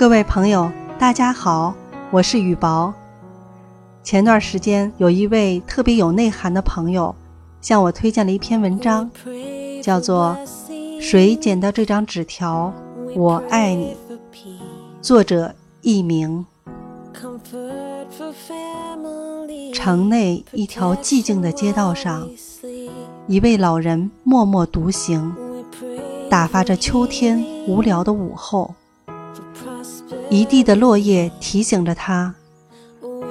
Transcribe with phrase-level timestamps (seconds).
[0.00, 1.74] 各位朋友，大家好，
[2.10, 2.90] 我是雨薄。
[4.02, 7.14] 前段时间，有一位特别有内涵的朋友
[7.60, 9.10] 向我推荐了一篇文章，
[9.82, 10.34] 叫做
[11.02, 12.72] 《谁捡到这张纸条？
[13.14, 13.94] 我爱你》，
[15.02, 16.46] 作者佚名。
[19.74, 22.26] 城内一条寂静的街道上，
[23.26, 25.30] 一位老人默默独行，
[26.30, 28.74] 打发着秋天无聊的午后。
[30.30, 32.32] 一地的落叶提醒着他，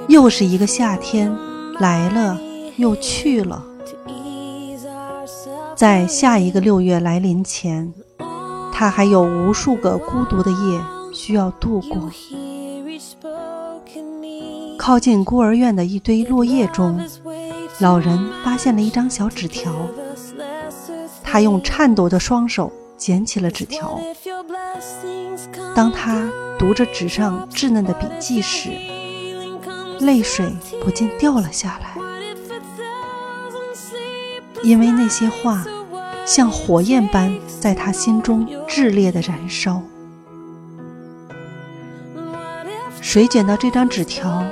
[0.06, 1.34] 又是一个夏天
[1.78, 2.38] 来了
[2.76, 3.64] 又去了。
[5.74, 7.90] 在下一个六月来临前，
[8.70, 10.80] 他还有无数个孤独的夜
[11.14, 12.10] 需要度过。
[14.78, 17.00] 靠近孤儿院的一堆落叶中，
[17.78, 19.72] 老人发现了一张小纸条。
[21.22, 23.98] 他用颤抖的双手捡起了纸条。
[25.74, 28.68] 当他读着纸上稚嫩的笔记时，
[30.00, 31.96] 泪水不禁掉了下来，
[34.62, 35.64] 因为那些话
[36.26, 39.80] 像火焰般在他心中炽烈的燃烧。
[43.00, 44.44] 谁捡到这张纸条？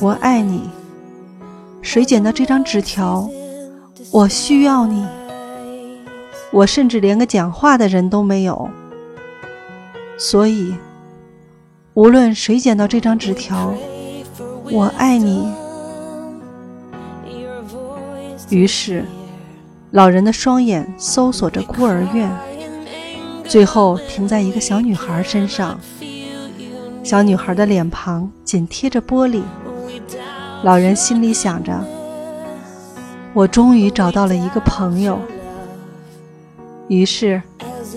[0.00, 0.68] 我爱你。
[1.80, 3.30] 谁捡到这张纸条？
[4.10, 5.06] 我需要你。
[6.54, 8.70] 我甚至连个讲话的人都没有。
[10.16, 10.72] 所以，
[11.94, 13.74] 无论谁捡到这张纸条，
[14.70, 15.52] 我爱你。
[18.50, 19.04] 于是，
[19.90, 22.30] 老人的双眼搜索着孤儿院，
[23.44, 25.76] 最后停在一个小女孩身上。
[27.02, 29.42] 小女孩的脸庞紧贴着玻璃，
[30.62, 31.84] 老人心里想着
[33.34, 35.18] ：“我终于找到了一个朋友。”
[36.88, 37.42] 于是，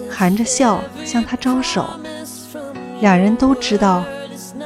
[0.10, 1.86] 含着笑向她招手。
[3.02, 4.04] 俩人都知道，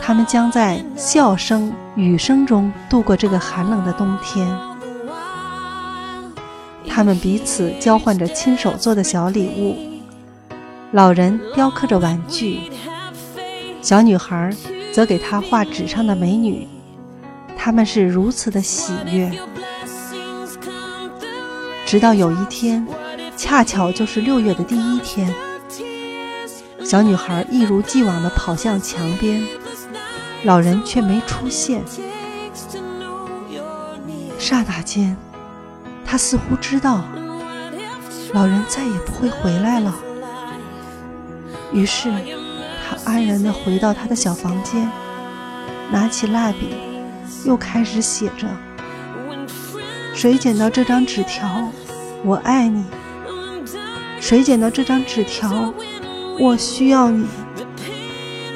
[0.01, 4.47] 他们将在笑声、雨声中度过这个寒冷的冬天。
[6.87, 9.75] 他们彼此交换着亲手做的小礼物，
[10.91, 12.69] 老人雕刻着玩具，
[13.81, 14.53] 小女孩
[14.91, 16.67] 则给他画纸上的美女。
[17.57, 19.31] 他们是如此的喜悦，
[21.85, 22.85] 直到有一天，
[23.43, 25.33] 恰巧就是六月的第一天。
[26.85, 29.43] 小女孩一如既往地跑向墙边，
[30.43, 31.81] 老人却没出现。
[34.37, 35.17] 刹那间，
[36.05, 37.03] 她似乎知道
[38.31, 39.95] 老人再也不会回来了。
[41.73, 42.11] 于是，
[42.87, 44.87] 她安然地回到她的小房间，
[45.89, 46.75] 拿起蜡笔，
[47.43, 48.47] 又开始写着
[50.13, 51.71] ：“谁捡到这张纸条？
[52.23, 52.85] 我爱你。
[54.21, 55.73] 谁捡到这张纸条？”
[56.39, 57.27] 我需要你，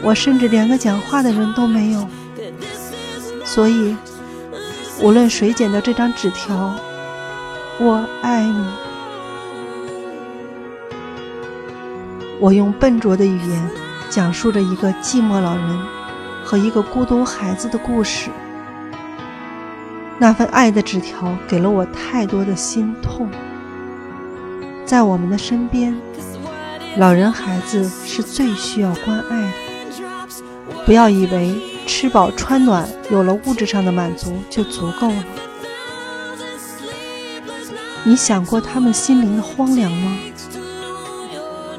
[0.01, 2.07] 我甚至连个讲话的人都没有，
[3.43, 3.95] 所以
[5.01, 6.73] 无论谁捡到这张纸条，
[7.79, 8.65] 我爱你。
[12.39, 13.69] 我用笨拙的语言
[14.09, 15.79] 讲述着一个寂寞老人
[16.43, 18.29] 和一个孤独孩子的故事。
[20.17, 23.29] 那份爱的纸条给了我太多的心痛，
[24.85, 25.95] 在我们的身边。
[26.97, 29.51] 老人、孩子是最需要关爱的。
[30.85, 31.55] 不要以为
[31.87, 35.23] 吃饱穿暖、有了物质上的满足就足够了。
[38.03, 40.17] 你想过他们心灵的荒凉吗？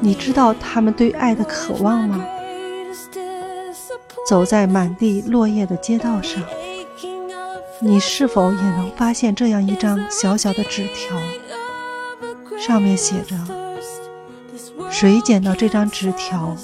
[0.01, 2.23] 你知道他们对爱的渴望吗？
[4.27, 6.43] 走在满地落叶的街道上，
[7.79, 11.17] 你是否也能发现这样一张小小的纸条？
[12.57, 13.35] 上面写着。
[14.89, 16.55] 谁捡到这张纸条？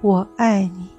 [0.00, 0.90] 我爱你。